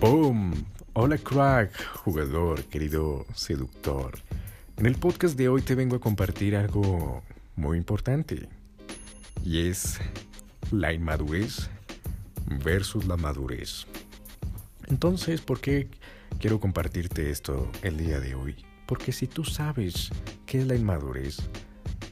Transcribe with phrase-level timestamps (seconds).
[0.00, 0.54] ¡Boom!
[0.92, 1.72] Hola crack,
[2.04, 4.16] jugador, querido seductor.
[4.76, 7.24] En el podcast de hoy te vengo a compartir algo
[7.56, 8.48] muy importante.
[9.44, 9.98] Y es
[10.70, 11.68] la inmadurez
[12.62, 13.86] versus la madurez.
[14.86, 15.88] Entonces, ¿por qué
[16.38, 18.54] quiero compartirte esto el día de hoy?
[18.86, 20.10] Porque si tú sabes
[20.46, 21.38] qué es la inmadurez,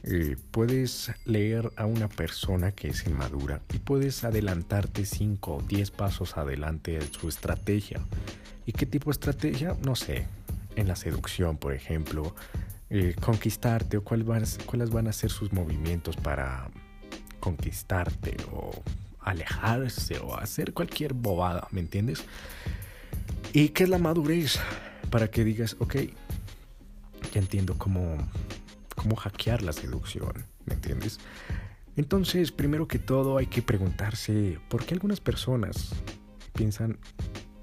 [0.09, 5.91] eh, puedes leer a una persona que es inmadura y puedes adelantarte 5 o 10
[5.91, 7.99] pasos adelante de su estrategia.
[8.65, 9.75] ¿Y qué tipo de estrategia?
[9.83, 10.25] No sé,
[10.77, 12.33] en la seducción, por ejemplo,
[12.89, 16.69] eh, conquistarte o cuáles van, cuáles van a ser sus movimientos para
[17.41, 18.71] conquistarte o
[19.19, 22.23] alejarse o hacer cualquier bobada, ¿me entiendes?
[23.51, 24.57] ¿Y qué es la madurez?
[25.09, 25.95] Para que digas, ok,
[27.33, 28.17] ya entiendo cómo
[29.07, 30.33] cómo hackear la seducción,
[30.65, 31.19] ¿me entiendes?
[31.95, 35.95] Entonces, primero que todo hay que preguntarse por qué algunas personas
[36.53, 36.99] piensan,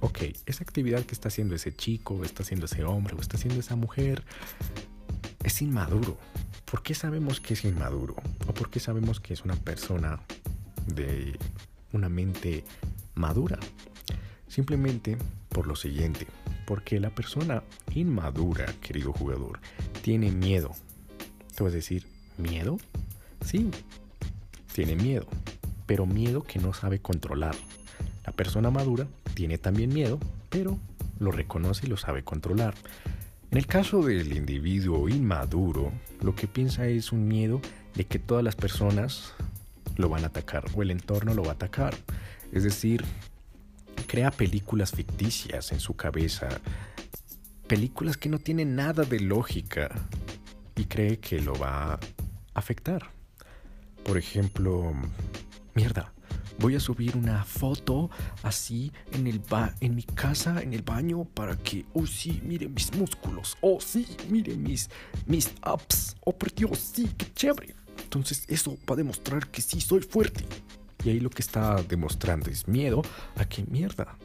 [0.00, 3.37] ok, esa actividad que está haciendo ese chico, o está haciendo ese hombre, o está
[3.37, 4.25] haciendo esa mujer,
[5.42, 6.17] es inmaduro.
[6.65, 8.17] ¿Por qué sabemos que es inmaduro?
[8.48, 10.20] ¿O por qué sabemos que es una persona
[10.87, 11.39] de
[11.92, 12.65] una mente
[13.15, 13.59] madura?
[14.48, 15.19] Simplemente
[15.50, 16.27] por lo siguiente,
[16.67, 17.62] porque la persona
[17.95, 19.61] inmadura, querido jugador,
[20.00, 20.75] tiene miedo
[21.55, 22.78] te vas a decir, ¿miedo?
[23.44, 23.70] Sí,
[24.72, 25.27] tiene miedo,
[25.86, 27.55] pero miedo que no sabe controlar.
[28.27, 30.19] La persona madura tiene también miedo,
[30.50, 30.78] pero
[31.19, 32.75] lo reconoce y lo sabe controlar.
[33.50, 37.60] En el caso del individuo inmaduro, lo que piensa es un miedo
[37.94, 39.32] de que todas las personas
[39.97, 41.94] lo van a atacar o el entorno lo va a atacar.
[42.52, 43.05] Es decir,
[44.08, 46.48] crea películas ficticias en su cabeza,
[47.69, 49.91] películas que no tienen nada de lógica,
[50.77, 52.00] y cree que lo va a
[52.55, 53.11] afectar.
[54.05, 54.92] Por ejemplo,
[55.75, 56.12] mierda,
[56.58, 58.11] voy a subir una foto
[58.42, 62.75] así en, el ba en mi casa, en el baño, para que, oh sí, miren
[62.75, 64.91] mis músculos, oh sí, miren mis,
[65.26, 67.75] mis abs, oh por Dios, sí, qué chévere.
[68.03, 70.44] Entonces eso va a demostrar que sí soy fuerte.
[71.04, 73.03] Y ahí lo que está demostrando es miedo
[73.37, 74.16] a que mierda,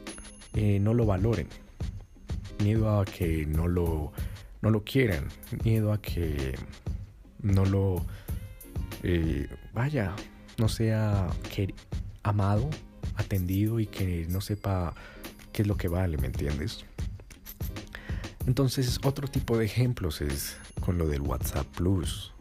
[0.54, 1.48] eh, no lo valoren.
[2.62, 4.12] Miedo a que no lo
[4.62, 5.28] no lo quieran,
[5.64, 6.54] miedo a que
[7.42, 8.04] no lo,
[9.02, 10.14] eh, vaya,
[10.58, 11.28] no sea
[12.22, 12.68] amado,
[13.16, 14.94] atendido y que no sepa
[15.52, 16.84] qué es lo que vale, ¿me entiendes?
[18.46, 22.32] Entonces, otro tipo de ejemplos es con lo del WhatsApp Plus.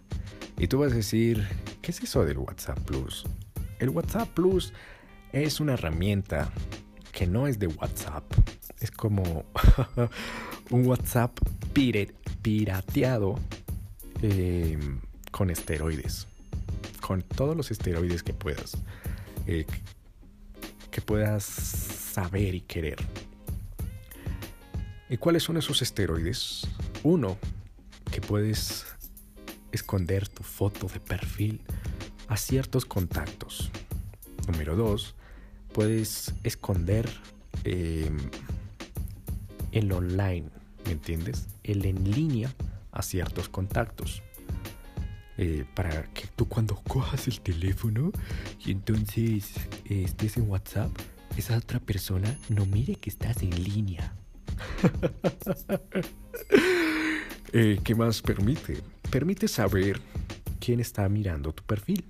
[0.58, 1.48] Y tú vas a decir,
[1.82, 3.26] ¿qué es eso del WhatsApp Plus?
[3.80, 4.74] El WhatsApp Plus
[5.32, 6.52] es una herramienta
[7.12, 8.24] que no es de WhatsApp.
[8.80, 9.46] Es como
[10.72, 11.38] un WhatsApp
[12.42, 13.40] pirateado
[14.22, 15.00] em,
[15.32, 16.28] con esteroides.
[17.02, 18.78] Con todos los esteroides que puedas.
[19.48, 19.66] Eh,
[20.92, 22.98] que puedas saber y querer.
[25.10, 26.68] ¿Y cuáles son esos esteroides?
[27.04, 27.38] Uno,
[28.12, 28.86] que puedes
[29.72, 31.62] esconder tu foto de perfil
[32.28, 33.72] a ciertos contactos.
[34.48, 35.16] Número dos,
[35.74, 37.10] puedes esconder
[37.64, 38.10] eh,
[39.72, 40.50] el online
[40.86, 41.48] ¿me entiendes?
[41.64, 42.54] El en línea
[42.92, 44.22] a ciertos contactos.
[45.38, 48.12] Eh, para que tú cuando cojas el teléfono
[48.66, 49.54] y entonces
[49.86, 50.92] estés en WhatsApp,
[51.38, 54.14] esa otra persona no mire que estás en línea.
[57.52, 58.78] Eh, ¿Qué más permite?
[59.10, 60.00] Permite saber
[60.60, 62.06] quién está mirando tu perfil.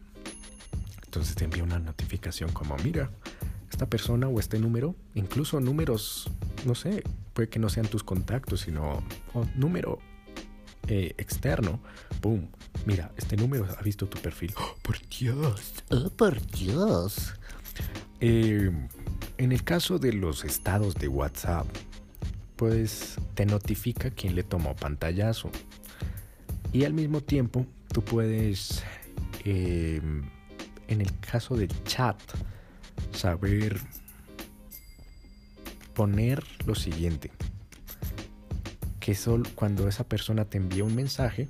[1.06, 3.10] Entonces te envía una notificación como, mira,
[3.72, 6.30] esta persona o este número, incluso números,
[6.66, 7.04] no sé,
[7.40, 9.02] puede que no sean tus contactos, sino
[9.34, 10.00] un número
[10.90, 11.80] eh, externo.
[12.22, 12.50] Boom.
[12.86, 14.54] Mira, este número ha visto tu perfil.
[14.58, 15.74] ¡Oh, por Dios.
[15.90, 17.34] Oh, por Dios.
[18.20, 18.90] Em,
[19.38, 21.66] en el caso de los estados de WhatsApp,
[22.58, 25.50] pues te notifica quién le tomó pantallazo.
[26.74, 28.84] Y al mismo tiempo, tú puedes,
[29.46, 30.24] em,
[30.90, 32.20] en el caso del chat,
[33.14, 33.80] saber
[36.00, 37.30] poner lo siguiente,
[39.02, 41.50] que solo cuando esa persona te envía un mensaje,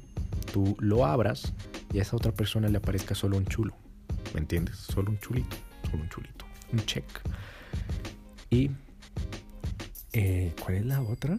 [0.51, 1.53] tú lo abras
[1.93, 3.75] y a esa otra persona le aparezca solo un chulo,
[4.33, 4.77] ¿me entiendes?
[4.77, 5.55] Solo un chulito,
[5.91, 7.05] solo un chulito, un check.
[8.49, 8.71] Y,
[10.13, 11.37] eh, ¿cuál es la otra?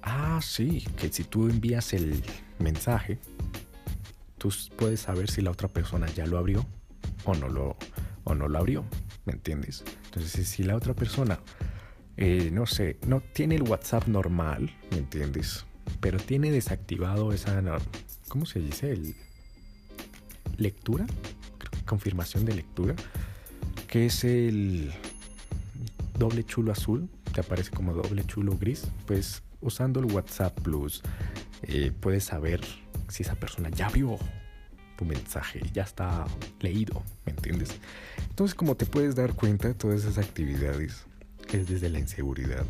[0.00, 2.24] Ah, sí, que si tú envías el
[2.58, 3.18] mensaje,
[4.38, 6.64] tú puedes saber si la otra persona ya lo abrió
[7.26, 7.76] o no lo,
[8.24, 8.86] o no lo abrió,
[9.26, 9.84] ¿me entiendes?
[10.06, 11.38] Entonces, si la otra persona
[12.22, 15.64] eh, no sé, no tiene el WhatsApp normal, ¿me entiendes?
[16.00, 17.62] Pero tiene desactivado esa,
[18.28, 18.92] ¿cómo se dice?
[18.92, 19.14] El,
[20.58, 21.06] lectura,
[21.86, 22.94] confirmación de lectura,
[23.88, 24.92] que es el
[26.18, 31.02] doble chulo azul, te aparece como doble chulo gris, pues usando el WhatsApp Plus
[31.62, 32.60] eh, puedes saber
[33.08, 34.18] si esa persona ya vio
[34.98, 36.26] tu mensaje, ya está
[36.60, 37.70] leído, ¿me entiendes?
[38.28, 41.06] Entonces como te puedes dar cuenta, todas esas actividades
[41.52, 42.64] es desde la inseguridad,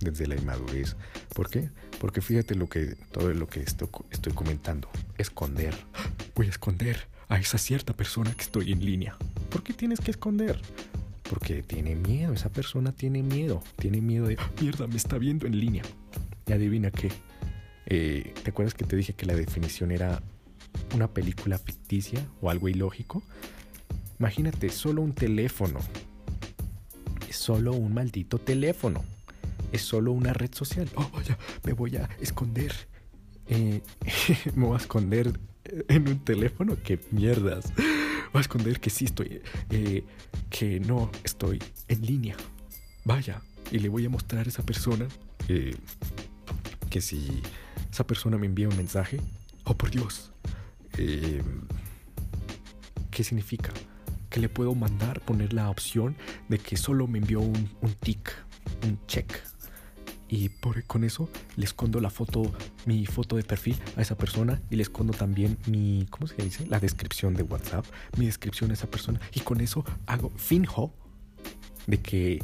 [0.00, 0.96] desde la inmadurez.
[1.34, 1.70] ¿Por qué?
[2.00, 5.74] Porque fíjate lo que, todo lo que estoy, estoy comentando, esconder.
[6.34, 9.16] Voy a esconder a esa cierta persona que estoy en línea.
[9.50, 10.60] ¿Por qué tienes que esconder?
[11.28, 15.58] Porque tiene miedo, esa persona tiene miedo, tiene miedo de, mierda, me está viendo en
[15.58, 15.82] línea.
[16.46, 17.10] Y adivina qué.
[17.86, 20.22] Eh, ¿Te acuerdas que te dije que la definición era
[20.94, 23.22] una película ficticia o algo ilógico?
[24.18, 25.80] Imagínate, solo un teléfono.
[27.36, 29.04] Es solo un maldito teléfono.
[29.70, 30.88] Es solo una red social.
[30.94, 32.72] Oh, vaya, me voy a esconder.
[33.46, 33.82] Eh,
[34.54, 35.38] me voy a esconder
[35.88, 36.78] en un teléfono.
[36.82, 37.74] ¡Qué mierdas!
[38.32, 39.42] Voy a esconder que sí estoy.
[39.68, 40.02] Eh,
[40.48, 42.36] que no estoy en línea.
[43.04, 45.06] Vaya, y le voy a mostrar a esa persona
[45.48, 45.76] eh,
[46.88, 47.42] que si
[47.92, 49.20] esa persona me envía un mensaje,
[49.64, 50.32] oh por Dios,
[50.96, 51.42] eh,
[53.10, 53.74] ¿qué significa?
[54.36, 56.16] Le puedo mandar, poner la opción
[56.48, 58.32] de que solo me envió un, un tic,
[58.84, 59.32] un check.
[60.28, 62.52] Y por, con eso le escondo la foto,
[62.84, 66.66] mi foto de perfil a esa persona y le escondo también mi, ¿cómo se dice?
[66.66, 67.86] La descripción de WhatsApp,
[68.16, 69.20] mi descripción a esa persona.
[69.34, 70.92] Y con eso hago, finjo
[71.86, 72.42] de que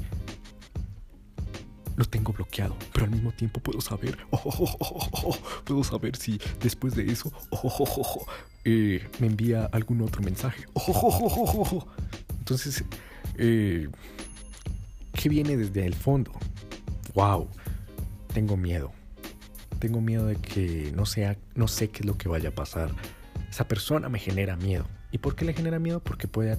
[1.96, 4.18] lo tengo bloqueado, pero al mismo tiempo puedo saber,
[5.64, 7.32] puedo saber si después de eso
[8.64, 10.64] eh, me envía algún otro mensaje.
[12.38, 12.84] Entonces,
[13.36, 13.88] eh,
[15.12, 16.32] ¿qué viene desde el fondo?
[17.14, 17.48] Wow,
[18.32, 18.92] tengo miedo.
[19.78, 22.94] Tengo miedo de que no sea, no sé qué es lo que vaya a pasar.
[23.50, 24.86] Esa persona me genera miedo.
[25.10, 26.00] ¿Y por qué le genera miedo?
[26.00, 26.56] Porque puede,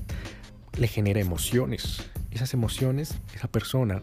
[0.77, 2.03] le genera emociones.
[2.31, 4.01] Esas emociones, esa persona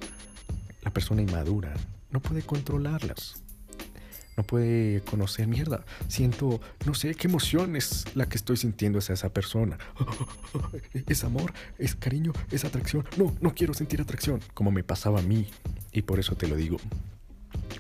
[0.83, 1.75] la persona inmadura
[2.11, 3.43] no puede controlarlas.
[4.37, 5.85] No puede conocer mierda.
[6.09, 9.79] Siento, no sé qué emoción es la que estoy sintiendo hacia esa persona.
[11.07, 13.05] Es amor, es cariño, es atracción.
[13.17, 15.49] No, no quiero sentir atracción, como me pasaba a mí.
[15.93, 16.79] Y por eso te lo digo.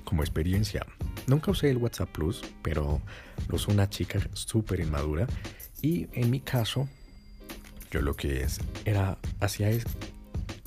[0.05, 0.85] Como experiencia.
[1.27, 3.01] Nunca usé el WhatsApp Plus, pero
[3.49, 5.27] lo usó una chica súper inmadura.
[5.81, 6.89] Y en mi caso,
[7.91, 9.85] yo lo que es, era, hacía es,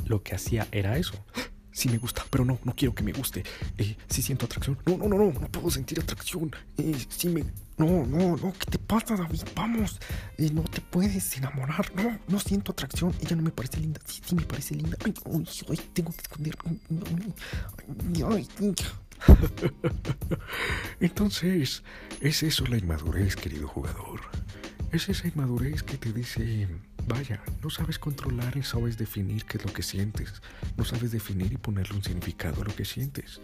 [0.06, 1.24] lo que hacía era eso
[1.74, 3.44] sí me gusta, pero no, no quiero que me guste.
[3.78, 4.78] Eh, sí siento atracción.
[4.86, 6.52] No, no, no, no, no puedo sentir atracción.
[6.78, 7.44] Eh, sí me...
[7.76, 9.42] No, no, no, ¿qué te pasa, David?
[9.56, 10.00] Vamos.
[10.38, 11.92] Eh, no te puedes enamorar.
[11.96, 13.14] No, no siento atracción.
[13.20, 14.00] Ella no me parece linda.
[14.06, 14.96] Sí, sí me parece linda.
[15.04, 15.14] Ay,
[15.70, 16.56] ay, tengo que esconder.
[18.30, 18.76] Ay, ay,
[21.00, 21.84] Entonces,
[22.22, 24.22] es eso la inmadurez, querido jugador.
[24.92, 26.68] Es esa inmadurez que te dice
[27.08, 30.42] Vaya, no sabes controlar y sabes definir qué es lo que sientes.
[30.78, 33.42] No sabes definir y ponerle un significado a lo que sientes.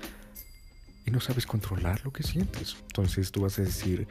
[1.05, 2.77] Y no sabes controlar lo que sientes.
[2.81, 4.07] Entonces tú vas a decir,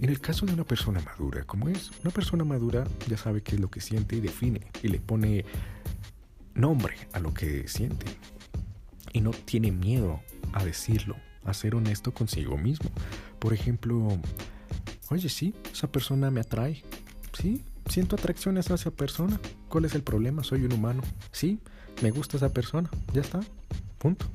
[0.00, 1.90] en el caso de una persona madura, ¿cómo es?
[2.02, 5.44] Una persona madura ya sabe qué es lo que siente y define y le pone
[6.54, 8.06] nombre a lo que siente.
[9.12, 10.20] Y no tiene miedo
[10.52, 12.90] a decirlo, a ser honesto consigo mismo.
[13.38, 14.18] Por ejemplo,
[15.08, 16.82] oye, sí, esa persona me atrae.
[17.32, 19.40] Sí, siento atracción hacia persona.
[19.68, 20.44] ¿Cuál es el problema?
[20.44, 21.02] Soy un humano.
[21.32, 21.58] Sí,
[22.02, 22.90] me gusta esa persona.
[23.12, 23.40] Ya está.
[23.98, 24.26] Punto.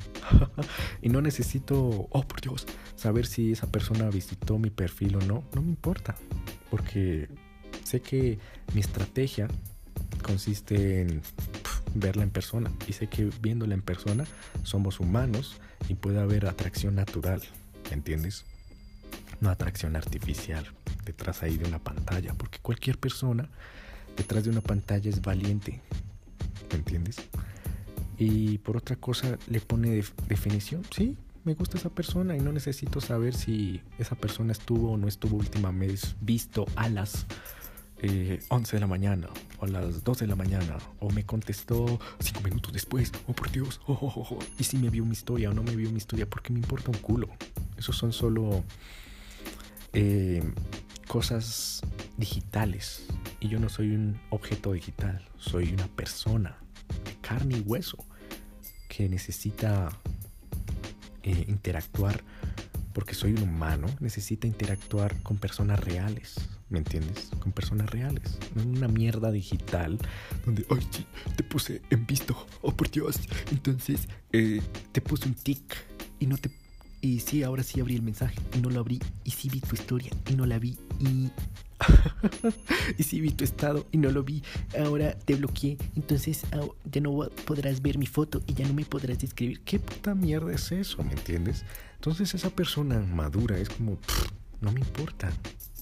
[1.01, 5.43] y no necesito, oh por Dios, saber si esa persona visitó mi perfil o no.
[5.53, 6.15] No me importa.
[6.69, 7.29] Porque
[7.83, 8.39] sé que
[8.73, 9.47] mi estrategia
[10.21, 11.21] consiste en
[11.95, 12.71] verla en persona.
[12.87, 14.25] Y sé que viéndola en persona
[14.63, 17.41] somos humanos y puede haber atracción natural.
[17.91, 18.45] ¿Entiendes?
[19.39, 20.65] No atracción artificial
[21.05, 23.49] detrás ahí de una pantalla, porque cualquier persona
[24.15, 25.81] detrás de una pantalla es valiente,
[26.71, 27.17] ¿me entiendes?
[28.17, 33.01] Y por otra cosa le pone definición, sí, me gusta esa persona y no necesito
[33.01, 37.25] saber si esa persona estuvo o no estuvo últimamente visto a las
[38.49, 39.29] 11 de la mañana
[39.59, 43.49] o a las 12 de la mañana o me contestó 5 minutos después, oh por
[43.51, 45.97] Dios, oh, oh, oh, y si me vio mi historia o no me vio mi
[45.97, 47.29] historia, porque me importa un culo.
[47.77, 48.63] Esos son solo
[49.93, 50.43] eh,
[51.13, 51.83] cosas
[52.17, 53.05] digitales.
[53.39, 56.57] Y yo no soy un objeto digital, soy una persona
[57.05, 58.03] de carne y hueso
[58.89, 59.89] que necesita
[61.21, 62.23] eh, interactuar,
[62.93, 66.33] porque soy un humano, necesita interactuar con personas reales,
[66.71, 67.29] ¿me entiendes?
[67.39, 69.99] Con personas reales, no una mierda digital
[70.47, 71.05] donde, ay, sí,
[71.35, 73.19] te puse en visto, oh por Dios,
[73.51, 75.75] entonces eh, te puse un tic
[76.19, 76.49] y no te
[77.03, 78.97] y sí, ahora sí abrí el mensaje y no lo abrí.
[79.25, 80.77] Y sí vi tu historia y no la vi.
[81.01, 81.29] Y
[82.97, 84.41] y si vi tu estado y no lo vi,
[84.79, 86.43] ahora te bloqueé, entonces
[86.89, 89.59] ya no podrás ver mi foto y ya no me podrás escribir.
[89.65, 91.03] ¿Qué puta mierda es eso?
[91.03, 91.65] ¿Me entiendes?
[91.95, 93.97] Entonces esa persona madura es como,
[94.61, 95.29] no me importa.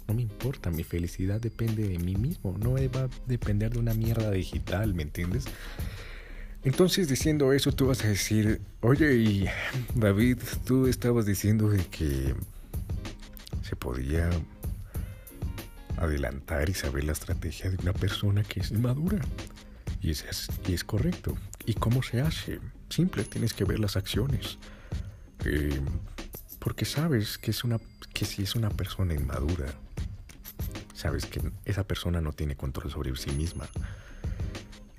[0.07, 3.93] No me importa, mi felicidad depende de mí mismo, no va a depender de una
[3.93, 5.45] mierda digital, ¿me entiendes?
[6.63, 9.51] Entonces diciendo eso tú vas a decir, oye,
[9.95, 12.35] David, tú estabas diciendo de que
[13.63, 14.29] se podía
[15.97, 19.19] adelantar y saber la estrategia de una persona que es inmadura.
[20.01, 21.37] Y es, y es correcto.
[21.65, 22.59] ¿Y cómo se hace?
[22.89, 24.57] Simple, tienes que ver las acciones.
[25.45, 25.79] Eh,
[26.59, 27.79] porque sabes que, es una,
[28.13, 29.73] que si es una persona inmadura,
[30.93, 33.67] sabes que esa persona no tiene control sobre sí misma.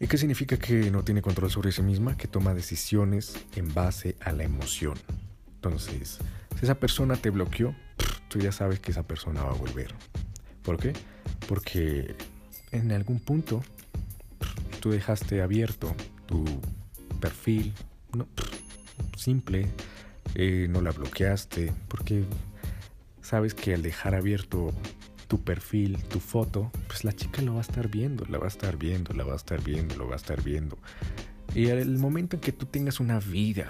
[0.02, 2.16] ¿Y qué significa que no tiene control sobre sí misma?
[2.16, 4.98] Que toma decisiones en base a la emoción.
[5.54, 6.18] Entonces,
[6.58, 7.72] si esa persona te bloqueó,
[8.26, 9.94] tú ya sabes que esa persona va a volver.
[10.64, 10.92] ¿Por qué?
[11.46, 12.16] Porque
[12.72, 13.62] en algún punto
[14.80, 15.94] tú dejaste abierto
[16.26, 16.44] tu
[17.20, 17.72] perfil,
[18.12, 18.26] no,
[19.16, 19.68] simple,
[20.34, 22.24] eh, no la bloqueaste, porque
[23.20, 24.72] sabes que al dejar abierto
[25.32, 28.48] tu perfil, tu foto, pues la chica lo va a estar viendo, la va a
[28.48, 30.76] estar viendo, la va a estar viendo, lo va a estar viendo.
[31.54, 33.66] Y al momento en que tú tengas una vida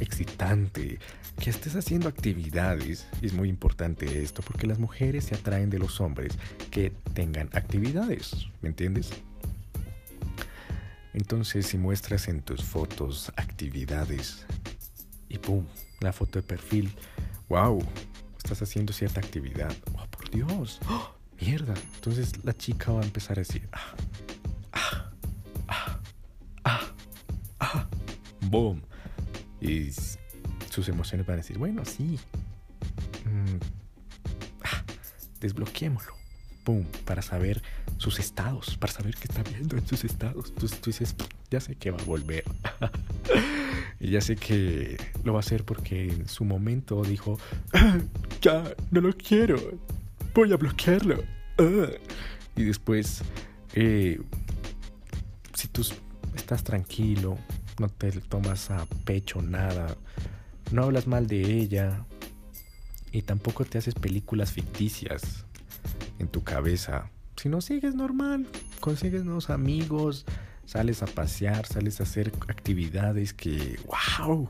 [0.00, 0.98] excitante,
[1.38, 6.00] que estés haciendo actividades, es muy importante esto, porque las mujeres se atraen de los
[6.00, 6.32] hombres
[6.70, 9.10] que tengan actividades, ¿me entiendes?
[11.12, 14.46] Entonces, si muestras en tus fotos actividades
[15.28, 15.66] y pum,
[16.00, 16.90] la foto de perfil,
[17.50, 17.84] wow,
[18.38, 19.74] estás haciendo cierta actividad,
[20.34, 21.14] Dios, ¡Oh!
[21.40, 21.74] mierda.
[21.94, 23.94] Entonces la chica va a empezar a decir, ah,
[24.72, 25.10] ah,
[25.68, 26.00] ah,
[26.64, 26.80] ah,
[27.60, 27.86] ah,
[28.40, 28.82] boom.
[29.60, 29.92] Y
[30.70, 32.18] sus emociones van a decir, bueno, sí.
[33.24, 33.58] Mm,
[34.64, 34.82] ah,
[35.40, 36.14] desbloqueémoslo.
[36.64, 37.62] Pum, para saber
[37.98, 40.48] sus estados, para saber qué está viendo en sus estados.
[40.48, 41.14] Entonces tú dices,
[41.48, 42.42] ya sé que va a volver.
[44.00, 47.38] y ya sé que lo va a hacer porque en su momento dijo,
[47.72, 47.98] ah,
[48.40, 49.58] ya, no lo quiero.
[50.34, 51.22] Voy a bloquearlo.
[51.58, 51.88] Ah".
[52.56, 53.22] Y después,
[53.74, 54.20] eh,
[55.54, 55.84] si tú
[56.34, 57.38] estás tranquilo,
[57.78, 59.96] no te tomas a pecho nada,
[60.72, 62.04] no hablas mal de ella
[63.12, 65.46] y tampoco te haces películas ficticias
[66.18, 67.10] en tu cabeza.
[67.36, 68.46] Si no sigues normal,
[68.80, 70.24] consigues nuevos amigos,
[70.64, 73.78] sales a pasear, sales a hacer actividades que,
[74.18, 74.48] wow,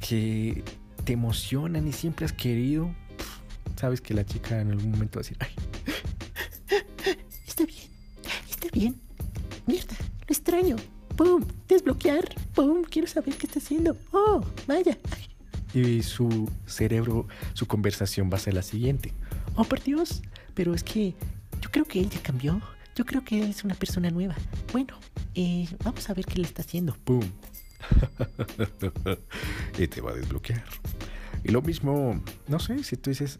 [0.00, 0.62] que
[1.04, 2.94] te emocionan y siempre has querido.
[3.78, 5.54] Sabes que la chica en algún momento va a decir, ay,
[7.46, 7.86] está bien,
[8.50, 9.00] está bien,
[9.66, 10.76] mierda, lo extraño.
[11.16, 11.44] ¡Pum!
[11.68, 12.28] Desbloquear.
[12.56, 12.82] ¡Pum!
[12.82, 13.96] Quiero saber qué está haciendo.
[14.12, 14.44] ¡Oh!
[14.66, 14.98] Vaya.
[15.74, 19.12] Y su cerebro, su conversación va a ser la siguiente.
[19.54, 20.22] Oh, por Dios.
[20.54, 21.14] Pero es que
[21.60, 22.60] yo creo que él ya cambió.
[22.96, 24.34] Yo creo que él es una persona nueva.
[24.72, 24.98] Bueno,
[25.36, 26.96] eh, vamos a ver qué le está haciendo.
[27.04, 27.22] ¡Pum!
[29.78, 30.64] y te va a desbloquear.
[31.44, 33.38] Y lo mismo, no sé, si tú dices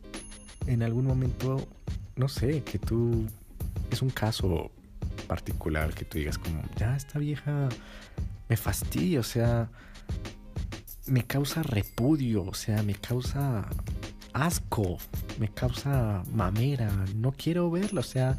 [0.68, 1.66] en algún momento,
[2.16, 3.26] no sé, que tú
[3.90, 4.70] es un caso
[5.26, 7.68] particular que tú digas como, ya esta vieja
[8.48, 9.70] me fastidia, o sea,
[11.06, 13.66] me causa repudio, o sea, me causa
[14.34, 14.98] asco,
[15.38, 18.36] me causa mamera, no quiero verla, o sea,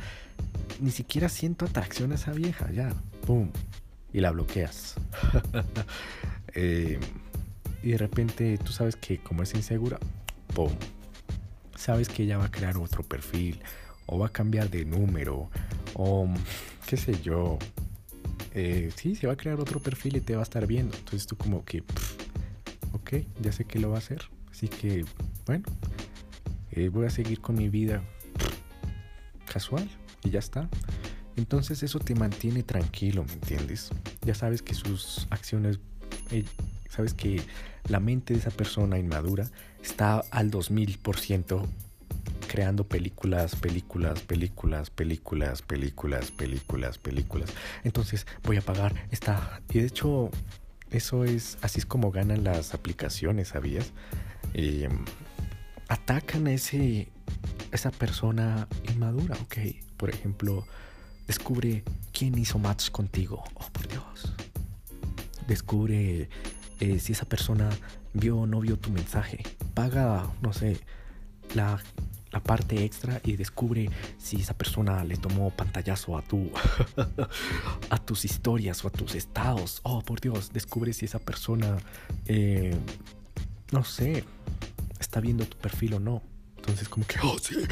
[0.80, 2.94] ni siquiera siento atracción a esa vieja, ya,
[3.26, 3.50] ¡pum!
[4.14, 4.96] Y la bloqueas.
[6.56, 7.00] Eh,
[7.84, 10.00] y de repente tú sabes que como es insegura,
[10.56, 10.72] ¡pum!
[11.80, 13.62] Sabes que ella va a crear otro perfil,
[14.06, 15.50] o va a cambiar de número,
[15.94, 16.28] o
[16.86, 17.58] qué sé yo.
[18.54, 20.98] Eh, sí, se va a crear otro perfil y te va a estar viendo.
[20.98, 21.84] Entonces tú como que,
[22.92, 24.24] ok, ya sé que lo va a hacer.
[24.52, 25.06] Así que,
[25.46, 25.64] bueno,
[26.72, 28.04] eh, voy a seguir con mi vida
[29.50, 29.90] casual
[30.26, 30.68] y ya está.
[31.38, 33.92] Entonces eso te mantiene tranquilo, ¿me entiendes?
[34.24, 35.80] Ya sabes que sus acciones,
[36.32, 36.44] eh,
[36.90, 37.42] sabes que
[37.88, 39.50] la mente de esa persona inmadura
[39.82, 41.68] está al 2000%
[42.48, 47.50] creando películas, películas, películas, películas, películas, películas, películas.
[47.84, 49.62] Entonces voy a pagar esta.
[49.70, 50.32] Y de hecho,
[50.92, 51.58] eso es.
[51.62, 53.92] Así es como ganan las aplicaciones, ¿sabías?
[54.54, 55.06] Em,
[55.88, 57.10] atacan a ese.
[57.72, 59.58] esa persona inmadura, ok.
[59.96, 60.66] Por ejemplo,
[61.28, 63.44] descubre quién hizo match contigo.
[63.54, 64.34] Oh, por Dios.
[65.48, 66.30] Descubre
[66.80, 67.70] eh, si esa persona
[68.14, 69.44] vio o no vio tu mensaje.
[69.74, 70.80] Paga, no sé,
[71.54, 71.80] la
[72.32, 76.52] la parte extra y descubre si esa persona le tomó pantallazo a tu
[77.90, 79.82] a tus historias o a tus estados.
[79.84, 81.78] Oh, por Dios, descubre si esa persona
[82.26, 82.76] eh,
[83.72, 84.24] no sé,
[85.00, 86.22] está viendo tu perfil o no.
[86.58, 87.56] Entonces como que, oh, sí.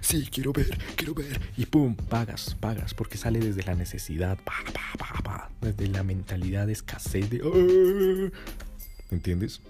[0.00, 1.40] Sí, quiero ver, quiero ver.
[1.56, 4.38] Y pum, pagas, pagas, porque sale desde la necesidad,
[5.62, 7.40] desde la mentalidad de escasez de...
[7.42, 8.30] "Ah".
[9.10, 9.60] ¿Entiendes?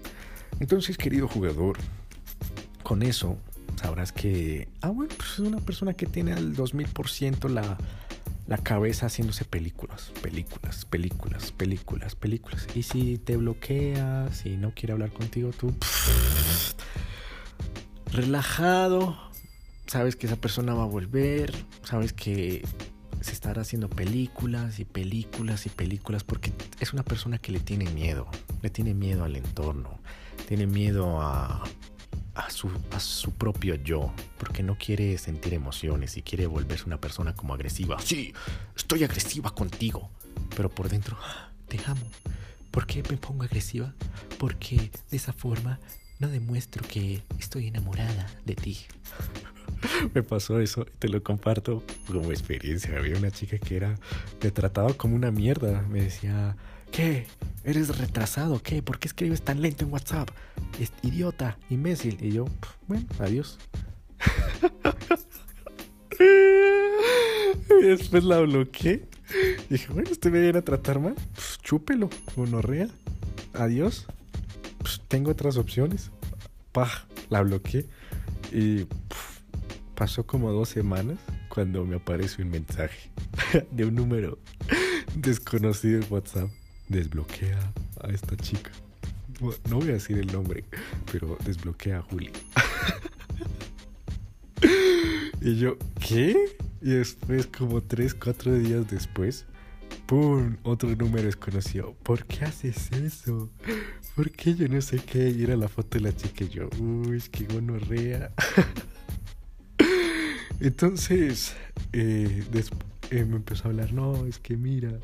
[0.59, 1.77] Entonces, querido jugador,
[2.83, 3.37] con eso
[3.81, 7.77] sabrás que, ah, bueno, pues es una persona que tiene al 2000% la,
[8.47, 12.67] la cabeza haciéndose películas, películas, películas, películas, películas.
[12.75, 15.73] Y si te bloquea, si no quiere hablar contigo, tú
[18.11, 19.17] relajado,
[19.87, 22.63] sabes que esa persona va a volver, sabes que
[23.23, 27.89] se estará haciendo películas y películas y películas porque es una persona que le tiene
[27.89, 28.27] miedo,
[28.61, 29.99] le tiene miedo al entorno,
[30.47, 31.63] tiene miedo a,
[32.35, 36.99] a su, a su propio yo, porque no quiere sentir emociones y quiere volverse una
[36.99, 37.97] persona como agresiva.
[37.99, 38.33] Sí,
[38.75, 40.09] estoy agresiva contigo,
[40.55, 42.05] pero por dentro "Ah, te amo.
[42.71, 43.93] ¿Por qué me pongo agresiva?
[44.37, 45.79] Porque de esa forma
[46.19, 48.79] no demuestro que estoy enamorada de ti.
[50.13, 52.97] Me pasó eso y te lo comparto como experiencia.
[52.97, 53.95] Había una chica que era
[54.41, 55.81] me trataba como una mierda.
[55.89, 56.55] Me decía,
[56.91, 57.27] ¿qué?
[57.63, 58.61] ¿Eres retrasado?
[58.61, 58.81] ¿Qué?
[58.81, 60.29] ¿Por qué escribes tan lento en WhatsApp?
[61.01, 62.17] Idiota, imbécil.
[62.21, 63.57] Y yo, "Pf, bueno, adiós.
[67.81, 69.07] y después la bloqueé.
[69.69, 71.15] Dije, bueno, usted me viene a tratar mal.
[71.33, 72.87] Pues, chúpelo, gonorrea.
[73.53, 74.05] Adiós.
[74.79, 76.11] Pues, tengo otras opciones.
[76.71, 77.85] Pah, la bloqueé.
[78.51, 78.85] Y
[79.95, 81.19] pasó como dos semanas
[81.49, 83.09] cuando me aparece un mensaje
[83.71, 84.39] de un número
[85.15, 86.49] desconocido en WhatsApp.
[86.89, 87.59] Desbloquea
[88.01, 88.71] a esta chica.
[89.69, 90.63] No voy a decir el nombre,
[91.11, 92.31] pero desbloquea a Juli.
[95.41, 96.35] y yo, ¿qué?
[96.81, 99.45] Y después, como tres, cuatro días después,
[100.05, 100.57] ¡pum!
[100.63, 101.95] Otro número desconocido.
[102.03, 103.49] ¿Por qué haces eso?
[104.15, 105.29] ¿Por qué yo no sé qué?
[105.29, 108.31] Y era la foto de la chica y yo, uy, qué gonorrea.
[110.63, 111.53] Entonces,
[111.91, 112.41] eh,
[113.11, 114.97] eh, me empezó a hablar, no, es que mira,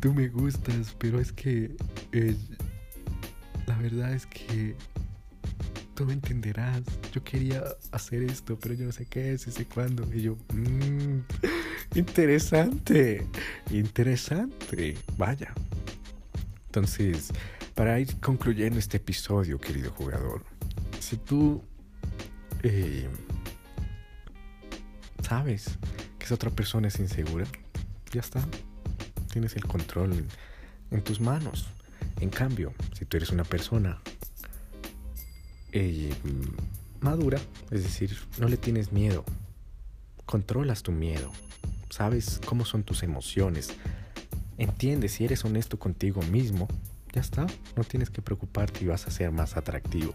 [0.00, 1.76] tú me gustas, pero es que
[2.10, 2.34] eh,
[3.68, 4.74] la verdad es que
[5.94, 6.82] tú me entenderás.
[7.12, 10.04] Yo quería hacer esto, pero yo no sé qué es, y sé cuándo.
[10.12, 11.20] Y yo, "Mm,
[11.94, 13.24] interesante,
[13.70, 15.54] interesante, vaya.
[16.66, 17.30] Entonces,
[17.76, 20.42] para ir concluyendo este episodio, querido jugador,
[20.98, 21.62] si tú
[22.64, 23.06] eh,
[25.28, 25.78] sabes
[26.18, 27.46] que esa otra persona es insegura,
[28.12, 28.40] ya está.
[29.30, 30.26] Tienes el control
[30.90, 31.66] en, tus manos.
[32.20, 34.00] En cambio, si tú eres una persona
[35.72, 36.14] eh,
[37.00, 37.38] madura,
[37.70, 39.24] es decir, no le tienes miedo,
[40.24, 41.30] controlas tu miedo,
[41.90, 43.70] sabes cómo son tus emociones,
[44.56, 46.68] entiendes si eres honesto contigo mismo,
[47.12, 50.14] ya está, no tienes que preocuparte y vas a ser más atractivo.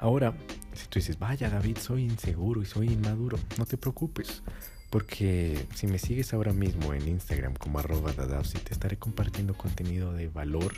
[0.00, 0.32] Ahora,
[0.72, 4.42] si tú dices, vaya David, soy inseguro y soy inmaduro, no te preocupes.
[4.88, 10.28] Porque si me sigues ahora mismo en Instagram como arroba te estaré compartiendo contenido de
[10.28, 10.72] valor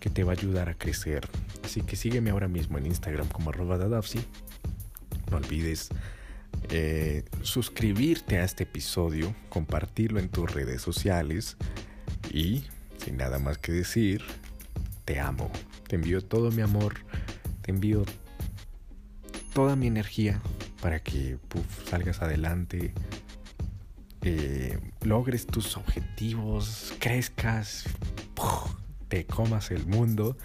[0.00, 1.28] que te va a ayudar a crecer.
[1.64, 4.18] Así que sígueme ahora mismo en Instagram como arroba dadavsi.
[5.30, 5.90] No olvides
[6.70, 11.56] eh, suscribirte a este episodio, compartirlo en tus redes sociales
[12.32, 12.64] y,
[12.98, 14.22] sin nada más que decir,
[15.04, 15.52] te amo.
[15.86, 16.94] Te envío todo mi amor,
[17.62, 18.04] te envío
[19.52, 20.40] toda mi energía
[20.80, 21.38] para que
[21.88, 22.92] salgas adelante,
[24.22, 27.84] eh, logres tus objetivos, crezcas,
[29.08, 30.36] te comas el mundo.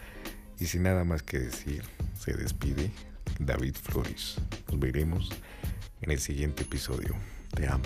[0.59, 1.83] Y sin nada más que decir,
[2.17, 2.91] se despide
[3.39, 4.35] David Flores.
[4.69, 5.29] Nos veremos
[6.01, 7.15] en el siguiente episodio.
[7.53, 7.83] Te amo.